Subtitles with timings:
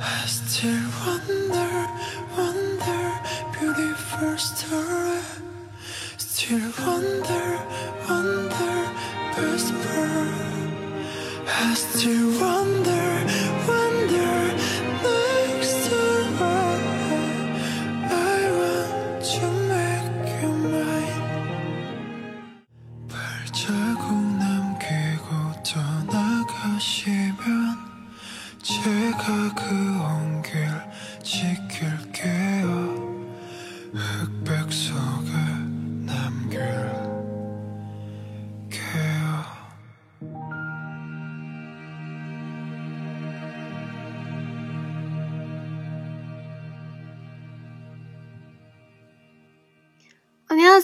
[0.00, 1.88] I still wonder,
[2.36, 3.04] wonder,
[3.58, 5.20] beautiful story.
[6.16, 7.60] Still wonder,
[8.08, 8.90] wonder,
[9.34, 10.34] part.
[11.46, 12.63] I still wonder,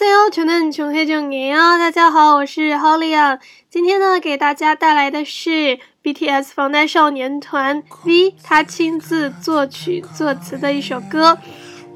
[0.03, 1.77] Hello，穷嫩穷黑穷年啊！
[1.77, 11.37] 大家好，我是 Holly，今天呢给大家带来的是 BTS 防弹少年团 V 他亲自作曲作词的一首歌。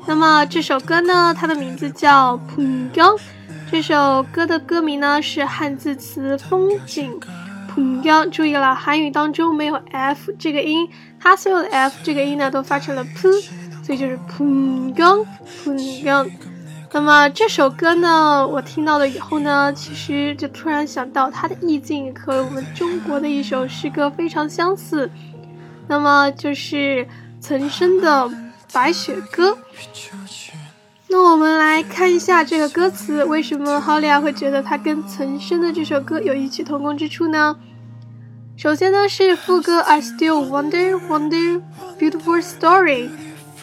[0.06, 3.16] 那么这首歌呢，它的名字叫《Pungong，》。
[3.72, 7.18] 这首歌的歌名呢是汉字词“风景
[7.74, 8.28] Pungong。
[8.28, 10.86] 注意了，韩语当中没有 F 这个音，
[11.18, 13.32] 它所有的 F 这个音呢都发成了 P，
[13.82, 16.30] 所以就是 Pungong，Pungong。
[16.94, 25.10] 那么这首歌呢，我听到了以后呢，其实就突然想到它的意境和我们中国的一首诗歌非常相似，
[25.88, 27.04] 那么就是
[27.40, 28.26] 岑参的
[28.72, 29.50] 《白雪歌》。
[31.08, 37.56] 那我们来看一下这个歌词，为什么 Holly 会觉得它跟岑参的这首歌有异曲同工之处呢？
[38.56, 41.60] 首先呢是副歌，I still wonder, wonder,
[41.98, 43.10] beautiful story,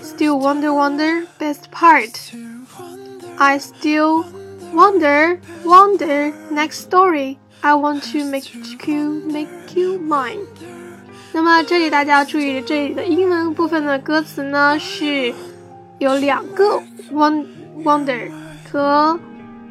[0.04, 2.12] still wonder, wonder, best part.
[3.42, 4.24] I still
[4.72, 7.40] wonder, wonder, next story.
[7.64, 10.46] I want to make you, make you mine.
[11.34, 15.34] 那么这里大家要注意，这里的英文部分的歌词呢是
[15.98, 16.80] 有两个
[17.12, 17.48] one
[17.84, 18.30] wonder
[18.72, 19.20] 和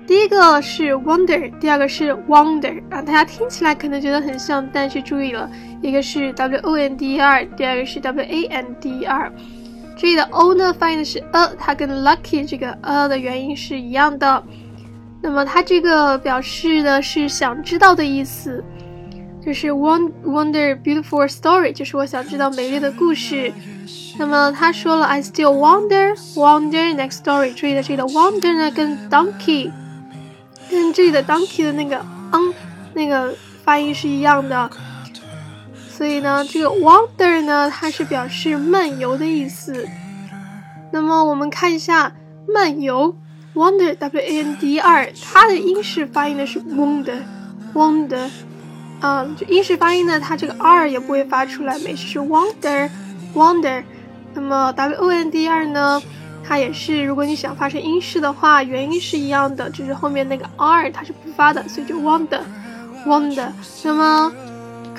[0.05, 5.49] 第一个是 wonder，第二个是 wonder 啊，大家听起来可能觉得很像，但是注意了，
[5.81, 9.33] 一个是 w o n d e r，第二个是 w a n d e r。
[10.01, 14.43] 这里的 o 呢发音的是 a，它跟 lucky 这个 a 的元音是一样的。
[15.21, 18.65] 那么它这个表示的是想知道的意思，
[19.45, 23.53] 就是 wonder beautiful story，就是我想知道美丽的故事。
[24.19, 29.71] 那么他说了 I still wonder wonder next story，注意的这里的 wonder 呢跟 donkey，
[30.71, 31.99] 跟这里的 donkey 的那个
[32.33, 32.55] n
[32.95, 34.71] 那个发音是一样的。
[36.01, 39.87] 所以呢，这个 wander 呢，它是表示漫游的意思。
[40.93, 42.11] 那么我们看一下
[42.49, 43.15] 漫游
[43.53, 47.19] wander w a n d r，它的英式发音呢是 wander
[47.75, 48.31] wander，
[49.01, 52.89] 啊，就英式发音呢，它这个 r 也不会发出来，美式是 wander
[53.35, 53.83] wander。
[54.33, 56.03] 那么 w o n d r 呢，
[56.43, 62.41] 它也是，如果你想发成英式的话，元音是一样的，就是后面那个 r 它是不发的，所以就 wander
[63.05, 63.49] wander。
[63.85, 64.33] 那么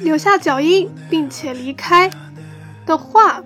[0.00, 2.08] 留下脚印并且离开
[2.86, 3.42] 的话。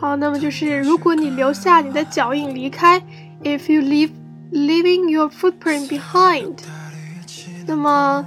[0.00, 3.00] 好，那么就是如果你留下你的脚印离开，
[3.42, 4.10] if you leave
[4.52, 6.52] leaving your footprint behind，
[7.66, 8.26] 那么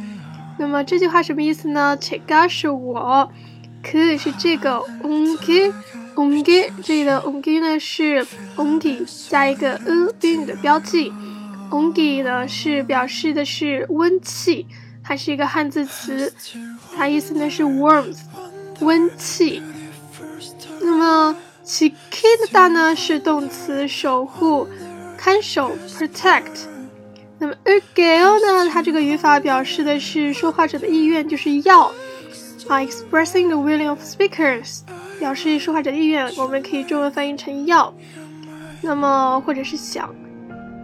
[0.58, 1.94] 那么这句话什么意思呢？
[2.00, 3.30] 제가是我，
[3.82, 8.26] 그是这个온길온길这里的온길呢是
[8.56, 11.12] 온 기加一个 e 宾语的标记。
[11.71, 14.67] ongi 呢是表示的是温气，
[15.03, 16.31] 它是一个汉字词，
[16.95, 18.19] 它意思呢是 warmth
[18.81, 19.63] 温气。
[20.81, 21.35] 那么
[21.65, 24.67] chikida 呢是动词守护、
[25.17, 26.65] 看守 protect。
[27.39, 31.91] 那么 ugeo 呢，它这个语法表示的是说话者的意愿，就是要。
[32.69, 34.81] are expressing the willing of speakers，
[35.19, 37.93] 表示说话者的意愿，我们可以中文翻译成要。
[38.81, 40.13] 那么或者是想。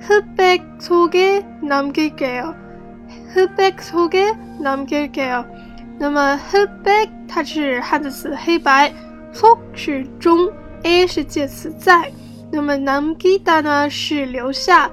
[0.07, 2.55] 흑백속에남길게 요。
[3.35, 5.45] 흑백속에남길게 요。
[5.99, 8.93] 那么흑백它是汉字词黑白，
[9.33, 10.51] 속是中，
[10.83, 12.11] a 是介词在。
[12.51, 14.91] 那么남기다呢是留下、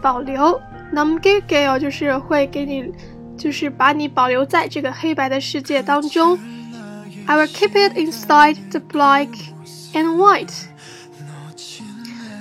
[0.00, 0.58] 保留。
[0.92, 2.92] 남길게 요， 就是会给你，
[3.36, 6.38] 就是把你保留在这个黑白的世界当中。
[7.26, 9.28] I will keep it inside the black
[9.92, 10.68] and white。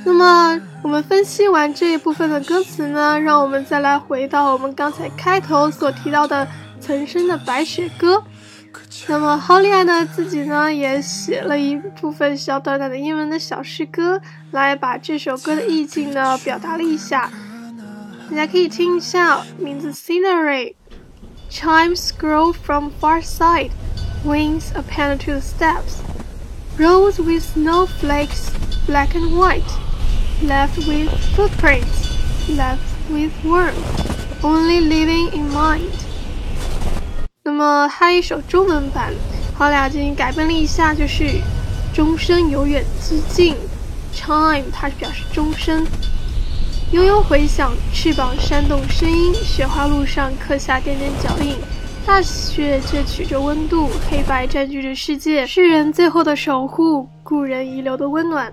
[0.05, 6.47] 那么我们分析完这一部分的歌词呢，让我们再来回到我们刚才开头所提到的
[6.81, 8.17] 岑参的《白雪歌》。
[9.08, 14.20] 那么好厉害呢，自己呢也写了一部分小短短的英文的小诗歌，
[14.52, 17.31] 来把这首歌的意境呢表达了一下。
[18.31, 20.75] 大家可以听一下，名字 Scenery。
[21.50, 23.73] Chimes grow from far side,
[24.25, 25.99] wings append to the steps,
[26.79, 28.50] roads with snowflakes,
[28.87, 29.90] black and white.
[30.43, 32.17] Left with footprints,
[32.57, 32.79] left
[33.11, 33.75] with worms,
[34.43, 35.93] only living in mind。
[37.45, 39.13] 那么还有一首中文版，
[39.55, 41.41] 好俩进行改编了一下，就是
[41.93, 43.55] 终身由远寂静。
[44.15, 45.87] Chime 它是表示终身。
[46.91, 51.55] 悠悠回响，翅膀扇动声音，雪花路上刻下点点脚印。
[52.07, 55.47] 大雪却取着温度，黑白占据着世界。
[55.47, 58.51] 世人最后的守护，故人遗留的温暖。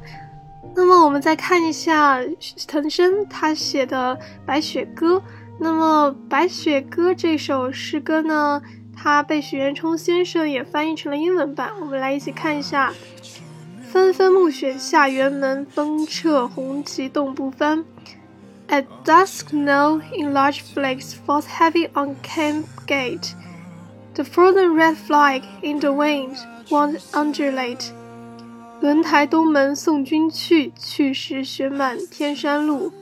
[0.76, 2.20] 那么我们再看一下
[2.68, 4.16] 藤生他写的
[4.46, 5.16] 《白雪歌》。
[5.60, 8.62] 那么《白雪歌》这首诗歌呢，
[8.96, 11.72] 它被许渊冲先生也翻译成了英文版。
[11.80, 12.94] 我们来一起看一下：
[13.92, 17.84] 纷纷暮雪下辕门，风掣红旗动不翻。
[18.70, 23.32] At dusk, snow in large flakes falls heavy on camp gate.
[24.14, 26.36] The frozen red flag in the wind
[26.70, 27.92] won't undulate.
[28.81, 32.93] 轮台东门送君去，去时雪满天山路。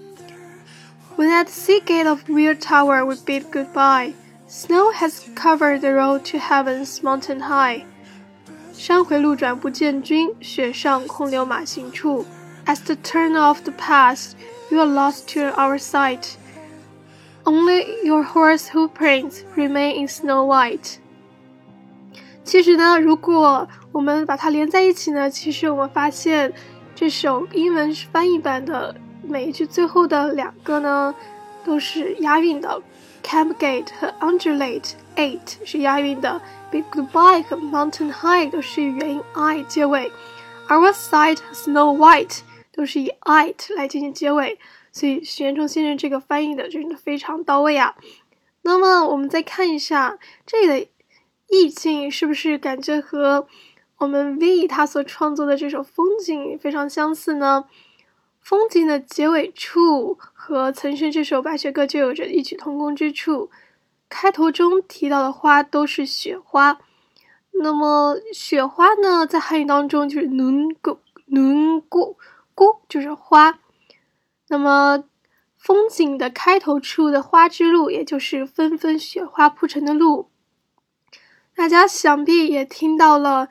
[1.17, 4.12] When at the sea gate of Weir Tower we bid goodbye,
[4.49, 7.85] snow has covered the road to heaven's mountain high.
[8.73, 12.25] 山回路转不见君，雪上空留马行处。
[12.67, 14.32] As the turn of the past,
[14.71, 16.35] you are lost to our sight.
[17.44, 20.99] Only your horse hoofprints remain in snow white.
[22.45, 26.53] 其实呢，如果我们把它连在一起呢，其实我们发现
[26.94, 31.13] 这首英文翻译版的每一句最后的两个呢
[31.65, 32.80] 都是押韵的
[33.24, 36.39] ，Campgate 和 Undulate eight 是押韵的
[36.71, 40.12] ，Bid goodbye 和 Mountain High 都是以元音 i 结尾
[40.69, 44.59] ，Our side Snow White 都是以 i 来进行结尾，
[44.92, 47.95] 所以徐延冲先生这个翻译的真的非常到位啊。
[48.62, 50.88] 那么我们再看一下这里的。
[51.50, 53.47] 意境是不是感觉和
[53.97, 57.65] 我们 V 他所创作的这首风景非常相似呢？
[58.42, 63.50] 风景的结尾处和岑参这首白雪歌就有着异曲同工之处。
[64.07, 66.77] 开头中提到的花都是雪花，
[67.53, 72.15] 那么雪花呢，在汉语当中就是 nun gu nun gu
[72.56, 73.59] gu 就是花。
[74.50, 75.06] 那么
[75.57, 80.30] 风景的开头处的花之路，也就是纷纷雪花铺成的路。
[81.56, 83.48] 大家想必也听到了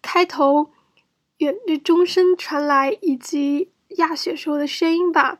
[0.00, 0.70] 开头
[1.38, 5.38] 远离钟声传来以及亚雪时候的声音吧？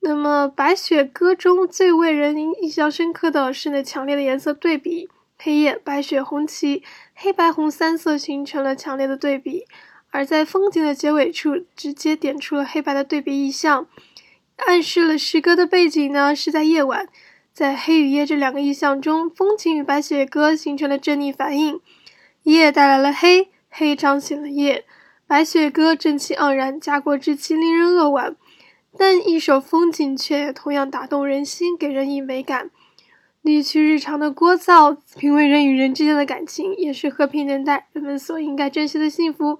[0.00, 5.08] 那么《白雪歌》中最为人印象深刻的是那强烈的颜色对比，
[5.38, 6.82] 黑夜白雪红旗，
[7.14, 9.66] 黑白红三色形成了强烈的对比，
[10.10, 13.86] 而在风景的结尾处直接点出了黑白的对比意象，
[14.56, 17.08] 暗示了诗歌的背景呢是在夜晚。
[17.56, 21.80] 在黑与夜这两个意象中，风景与白雪歌形成了正逆反应。
[22.42, 24.84] 夜带来了黑，黑彰显了夜。
[25.26, 28.36] 白雪歌正气盎然，家国之气令人扼腕。
[28.98, 32.70] 但一首风景却同样打动人心，给人以美感。
[33.40, 39.58] 滤去日常的聒噪，品味人与人之间的感情，也是和平年代人们所应该珍惜的幸福。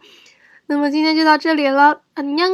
[0.67, 2.51] 那么今天就到这里了，安娘。